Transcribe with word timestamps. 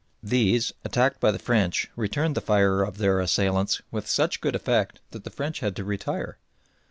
These, 0.23 0.73
attacked 0.83 1.19
by 1.19 1.29
the 1.29 1.37
French, 1.37 1.91
returned 1.95 2.33
the 2.33 2.41
fire 2.41 2.81
of 2.81 2.97
their 2.97 3.19
assailants 3.19 3.83
with 3.91 4.07
such 4.09 4.41
good 4.41 4.55
effect 4.55 4.99
that 5.11 5.25
the 5.25 5.29
French 5.29 5.59
had 5.59 5.75
to 5.75 5.83
retire. 5.83 6.39